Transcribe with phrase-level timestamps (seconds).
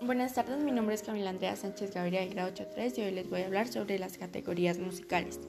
[0.00, 3.42] Buenas tardes, mi nombre es Camila Andrea Sánchez Gabriel, grado 83 y hoy les voy
[3.42, 5.40] a hablar sobre las categorías musicales.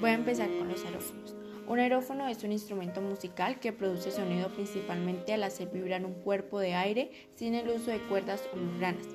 [0.00, 1.36] Voy a empezar con los aerófonos.
[1.68, 6.58] Un aerófono es un instrumento musical que produce sonido principalmente al hacer vibrar un cuerpo
[6.58, 9.06] de aire sin el uso de cuerdas o membranas.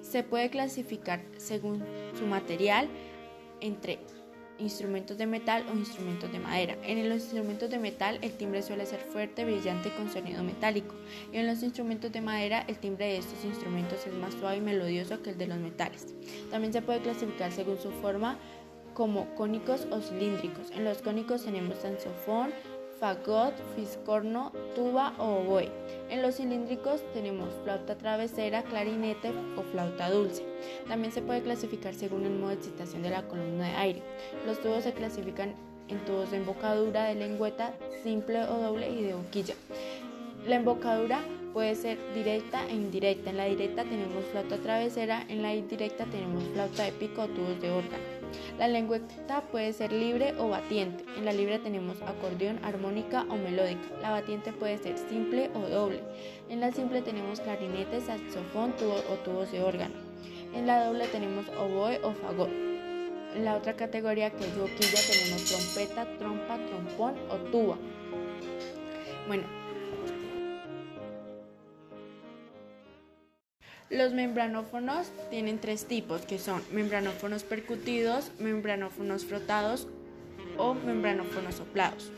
[0.00, 1.84] Se puede clasificar según
[2.18, 2.88] su material
[3.60, 4.00] entre
[4.60, 6.76] instrumentos de metal o instrumentos de madera.
[6.82, 10.94] En los instrumentos de metal el timbre suele ser fuerte, brillante con sonido metálico.
[11.32, 14.60] Y en los instrumentos de madera el timbre de estos instrumentos es más suave y
[14.60, 16.14] melodioso que el de los metales.
[16.50, 18.38] También se puede clasificar según su forma
[18.94, 20.70] como cónicos o cilíndricos.
[20.72, 22.50] En los cónicos tenemos saxofón,
[23.00, 25.68] fagot, fiscorno, tuba o oboe.
[26.10, 30.44] En los cilíndricos tenemos flauta travesera, clarinete o flauta dulce.
[30.86, 34.02] También se puede clasificar según el modo de excitación de la columna de aire.
[34.46, 35.54] Los tubos se clasifican
[35.88, 39.54] en tubos de embocadura, de lengüeta, simple o doble y de boquilla.
[40.46, 41.20] La embocadura
[41.54, 43.30] puede ser directa e indirecta.
[43.30, 47.60] En la directa tenemos flauta travesera, en la indirecta tenemos flauta de pico o tubos
[47.60, 48.19] de órgano.
[48.58, 51.04] La lengüeta puede ser libre o batiente.
[51.16, 53.88] En la libre tenemos acordeón, armónica o melódica.
[54.02, 56.00] La batiente puede ser simple o doble.
[56.48, 59.94] En la simple tenemos clarinete, saxofón o tubos de órgano.
[60.54, 62.50] En la doble tenemos oboe o fagot.
[63.34, 67.78] En la otra categoría que es boquilla tenemos trompeta, trompa, trompón o tuba.
[69.28, 69.44] Bueno,
[73.90, 79.88] Los membranófonos tienen tres tipos, que son membranófonos percutidos, membranófonos frotados
[80.56, 82.12] o membranófonos soplados.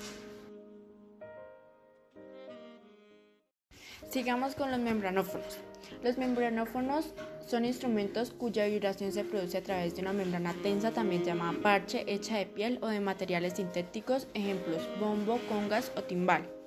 [4.11, 5.57] Sigamos con los membranófonos.
[6.05, 7.15] Los membranófonos
[7.47, 12.05] son instrumentos cuya vibración se produce a través de una membrana tensa, también llamada parche,
[12.07, 16.62] hecha de piel o de materiales sintéticos, ejemplos bombo, congas o timbal.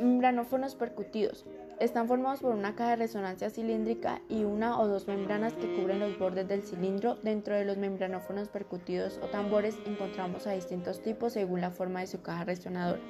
[0.00, 1.44] Membranófonos percutidos.
[1.78, 6.00] Están formados por una caja de resonancia cilíndrica y una o dos membranas que cubren
[6.00, 7.16] los bordes del cilindro.
[7.16, 12.06] Dentro de los membranófonos percutidos o tambores encontramos a distintos tipos según la forma de
[12.06, 13.02] su caja resonadora.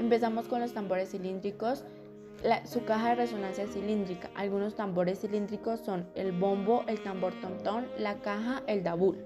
[0.00, 1.84] Empezamos con los tambores cilíndricos.
[2.64, 4.30] su caja de resonancia cilíndrica.
[4.34, 9.16] Algunos tambores cilíndricos son el bombo, el tambor tontón, la caja, el dabul.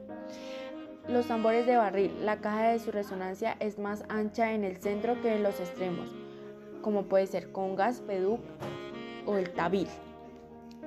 [1.09, 2.13] Los tambores de barril.
[2.27, 6.24] La caja de su resonancia es más ancha en el centro que en los extremos
[6.85, 8.39] como puede ser congas, pedú
[9.25, 9.89] o el tabil.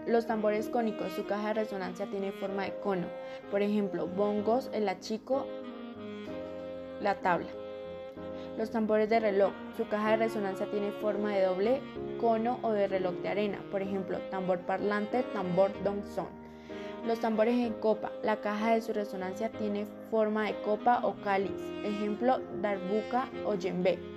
[0.05, 3.07] Los tambores cónicos, su caja de resonancia tiene forma de cono,
[3.49, 5.47] por ejemplo, bongos, el achico,
[7.01, 7.47] la tabla.
[8.59, 11.81] Los tambores de reloj, su caja de resonancia tiene forma de doble
[12.21, 16.27] cono o de reloj de arena, por ejemplo, tambor parlante, tambor dongson.
[17.07, 21.59] Los tambores en copa, la caja de su resonancia tiene forma de copa o cáliz,
[21.83, 24.16] ejemplo, darbuka o yembe.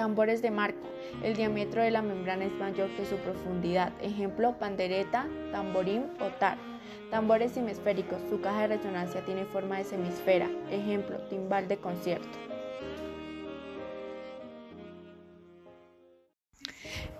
[0.00, 0.88] Tambores de marco.
[1.22, 3.92] El diámetro de la membrana es mayor que su profundidad.
[4.00, 6.56] Ejemplo, pandereta, tamborín o tar.
[7.10, 8.18] Tambores hemisféricos.
[8.30, 10.48] Su caja de resonancia tiene forma de semisfera.
[10.70, 12.30] Ejemplo, timbal de concierto.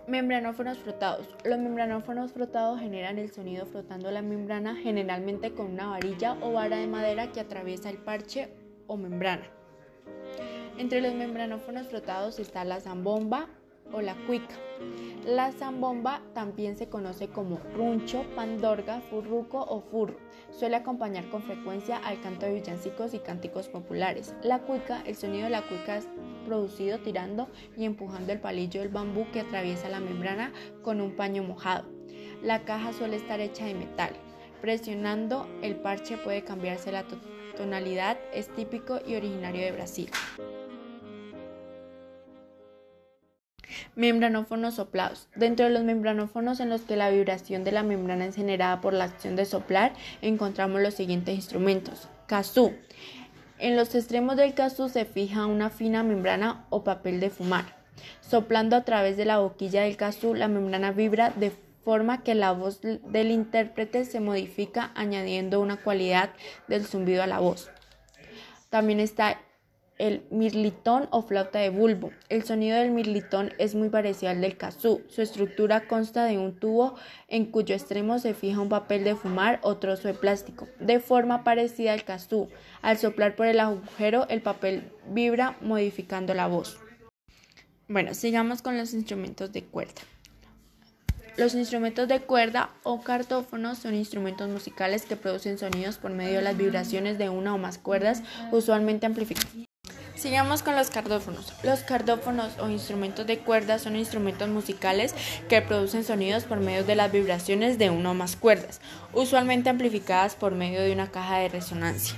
[0.07, 1.29] Membranófonos frotados.
[1.45, 6.79] Los membranófonos frotados generan el sonido frotando la membrana, generalmente con una varilla o vara
[6.79, 8.49] de madera que atraviesa el parche
[8.87, 9.60] o membrana.
[10.81, 13.49] Entre los membranófonos frotados está la zambomba
[13.93, 14.55] o la cuica.
[15.27, 20.17] La zambomba también se conoce como runcho, pandorga, furruco o furro.
[20.51, 24.35] Suele acompañar con frecuencia al canto de villancicos y cánticos populares.
[24.43, 26.09] La cuica, el sonido de la cuica es
[26.47, 31.43] producido tirando y empujando el palillo del bambú que atraviesa la membrana con un paño
[31.43, 31.85] mojado.
[32.43, 34.15] La caja suele estar hecha de metal.
[34.63, 37.05] Presionando el parche puede cambiarse la
[37.55, 40.11] tonalidad, es típico y originario de Brasil.
[43.95, 45.29] Membranófonos soplados.
[45.37, 48.93] Dentro de los membranófonos en los que la vibración de la membrana es generada por
[48.93, 49.93] la acción de soplar,
[50.23, 52.09] encontramos los siguientes instrumentos.
[52.27, 52.73] Kazoo.
[53.59, 57.77] En los extremos del kazoo se fija una fina membrana o papel de fumar.
[58.21, 61.53] Soplando a través de la boquilla del kazoo, la membrana vibra de
[61.85, 66.31] forma que la voz del intérprete se modifica añadiendo una cualidad
[66.69, 67.71] del zumbido a la voz.
[68.71, 69.41] También está
[70.01, 72.11] el mirlitón o flauta de bulbo.
[72.31, 75.03] El sonido del mirlitón es muy parecido al del kazoo.
[75.09, 76.95] Su estructura consta de un tubo
[77.29, 81.45] en cuyo extremo se fija un papel de fumar o trozo de plástico, de forma
[81.45, 82.49] parecida al kazoo.
[82.81, 86.79] Al soplar por el agujero, el papel vibra modificando la voz.
[87.87, 90.01] Bueno, sigamos con los instrumentos de cuerda.
[91.37, 96.43] Los instrumentos de cuerda o cartófonos son instrumentos musicales que producen sonidos por medio de
[96.43, 99.70] las vibraciones de una o más cuerdas, usualmente amplificadas.
[100.21, 101.51] Sigamos con los cardófonos.
[101.63, 105.15] Los cardófonos o instrumentos de cuerda son instrumentos musicales
[105.49, 108.83] que producen sonidos por medio de las vibraciones de una o más cuerdas,
[109.15, 112.17] usualmente amplificadas por medio de una caja de resonancia.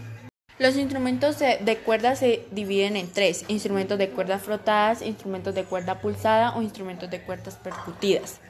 [0.58, 6.00] Los instrumentos de, cuerda se dividen en tres, instrumentos de cuerdas frotadas, instrumentos de cuerda
[6.00, 8.40] pulsada o instrumentos de cuerdas percutidas.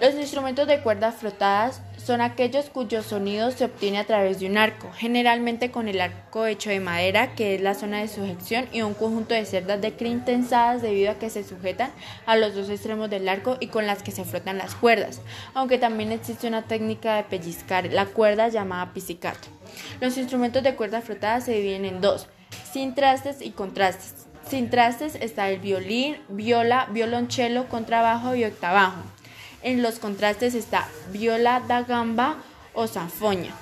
[0.00, 4.56] Los instrumentos de cuerdas frotadas son aquellos cuyo sonido se obtiene a través de un
[4.58, 8.82] arco, generalmente con el arco hecho de madera, que es la zona de sujeción, y
[8.82, 11.90] un conjunto de cerdas de crin tensadas debido a que se sujetan
[12.26, 15.20] a los dos extremos del arco y con las que se frotan las cuerdas,
[15.54, 19.48] aunque también existe una técnica de pellizcar la cuerda llamada pizzicato.
[20.00, 22.28] Los instrumentos de cuerda frotada se dividen en dos,
[22.72, 24.26] sin trastes y contrastes.
[24.48, 29.02] Sin trastes está el violín, viola, violonchelo, contrabajo y octabajo.
[29.62, 32.36] En los contrastes está viola da gamba
[32.72, 33.52] o sanfoña.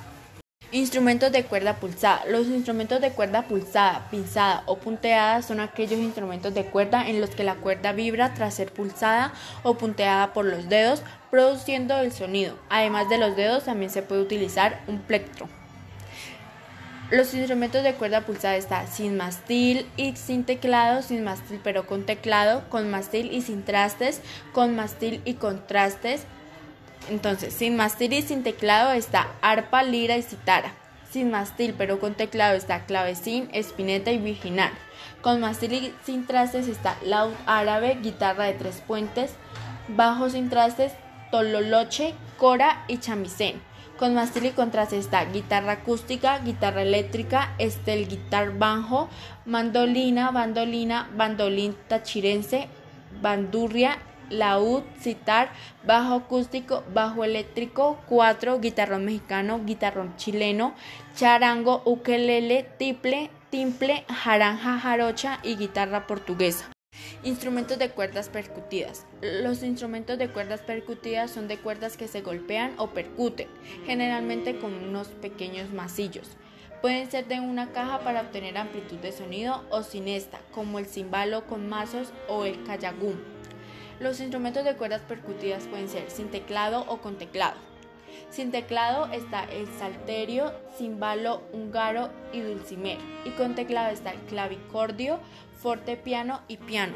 [0.71, 2.25] Instrumentos de cuerda pulsada.
[2.27, 7.31] Los instrumentos de cuerda pulsada, pinzada o punteada son aquellos instrumentos de cuerda en los
[7.31, 9.33] que la cuerda vibra tras ser pulsada
[9.65, 12.57] o punteada por los dedos, produciendo el sonido.
[12.69, 15.49] Además de los dedos, también se puede utilizar un plectro.
[17.11, 22.05] Los instrumentos de cuerda pulsada están sin mastil y sin teclado, sin mastil pero con
[22.05, 24.21] teclado, con mastil y sin trastes,
[24.53, 26.25] con mastil y con trastes.
[27.09, 30.75] Entonces, sin mastil y sin teclado está arpa, lira y citara.
[31.11, 34.73] Sin mastil pero con teclado está clavecín, espineta y virginal.
[35.23, 39.31] Con mastil y sin trastes está laúd árabe, guitarra de tres puentes,
[39.89, 40.93] bajo sin trastes,
[41.31, 43.68] tololoche, cora y chamisén.
[43.99, 49.09] Con mástil y contraste está guitarra acústica, guitarra eléctrica, estel guitar banjo,
[49.45, 52.69] mandolina, bandolina, bandolín tachirense,
[53.21, 53.99] bandurria,
[54.31, 55.51] laúd, citar,
[55.85, 60.75] bajo acústico, bajo eléctrico, cuatro, guitarrón mexicano, guitarrón chileno,
[61.17, 66.71] charango, ukelele, tiple, timple, jaranja, jarocha y guitarra portuguesa.
[67.23, 69.07] Instrumentos de cuerdas percutidas.
[69.21, 73.49] Los instrumentos de cuerdas percutidas son de cuerdas que se golpean o percuten,
[73.87, 76.29] generalmente con unos pequeños masillos.
[76.81, 80.87] Pueden ser de una caja para obtener amplitud de sonido o sin esta, como el
[80.87, 83.17] cimbalo con mazos o el cayagum.
[83.99, 87.68] Los instrumentos de cuerdas percutidas pueden ser sin teclado o con teclado.
[88.31, 92.99] Sin teclado está el salterio, cimbalo húngaro y dulcimer.
[93.25, 95.19] Y con teclado está el clavicordio,
[95.61, 96.95] fortepiano y piano.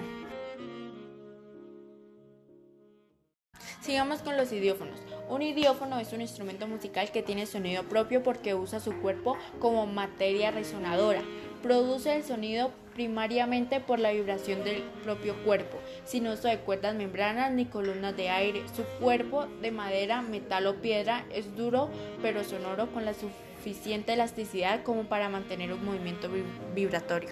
[3.82, 5.00] Sigamos con los idiófonos.
[5.28, 9.86] Un idiófono es un instrumento musical que tiene sonido propio porque usa su cuerpo como
[9.86, 11.22] materia resonadora.
[11.62, 17.52] Produce el sonido primariamente por la vibración del propio cuerpo, sin uso de cuerdas membranas
[17.52, 18.62] ni columnas de aire.
[18.74, 21.88] Su cuerpo de madera, metal o piedra es duro
[22.20, 26.28] pero sonoro con la suficiente elasticidad como para mantener un movimiento
[26.74, 27.30] vibratorio.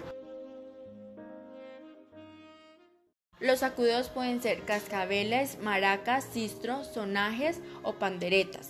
[3.41, 8.69] Los sacudidos pueden ser cascabeles, maracas, cistros, sonajes o panderetas.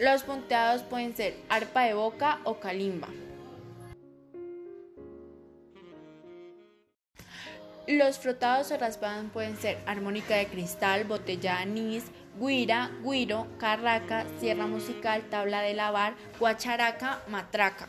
[0.00, 3.08] Los punteados pueden ser arpa de boca o calimba.
[7.88, 12.04] Los frotados o raspados pueden ser armónica de cristal, botella de anís,
[12.38, 17.88] guira, guiro, carraca, sierra musical, tabla de lavar, guacharaca, matraca.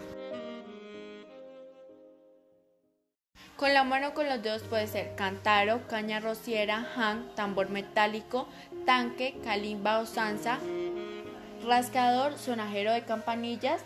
[3.55, 8.47] Con la mano con los dedos puede ser cantaro, caña rociera, han, tambor metálico,
[8.85, 10.59] tanque, calimba o sansa,
[11.69, 13.81] rascador, sonajero de campanillas.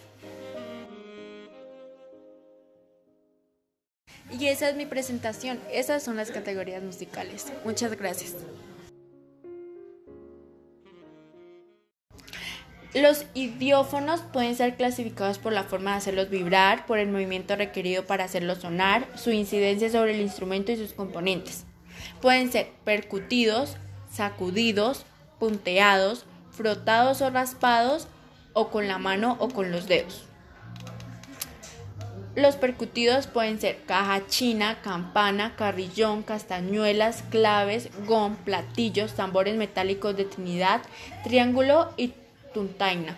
[4.31, 5.59] Y esa es mi presentación.
[5.71, 7.51] Esas son las categorías musicales.
[7.63, 8.35] Muchas gracias.
[12.95, 18.05] Los idiófonos pueden ser clasificados por la forma de hacerlos vibrar, por el movimiento requerido
[18.05, 21.65] para hacerlos sonar, su incidencia sobre el instrumento y sus componentes.
[22.21, 23.77] Pueden ser percutidos,
[24.11, 25.05] sacudidos,
[25.39, 28.07] punteados, frotados o raspados,
[28.53, 30.25] o con la mano o con los dedos.
[32.35, 40.25] Los percutidos pueden ser caja china, campana, carrillón, castañuelas, claves, gom, platillos, tambores metálicos de
[40.25, 40.81] Trinidad,
[41.23, 42.13] triángulo y
[42.53, 43.15] tuntaina.